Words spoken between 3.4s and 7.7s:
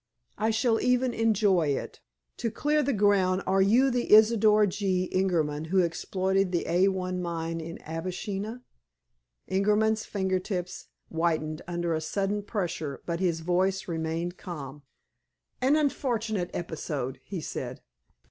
are you the Isidor G. Ingerman who exploited the A1 Mine